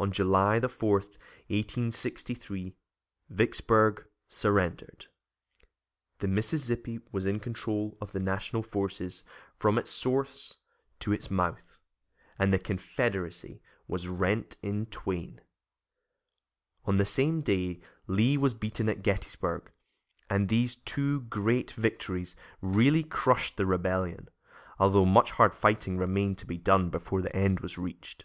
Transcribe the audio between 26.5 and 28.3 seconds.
done before the end was reached.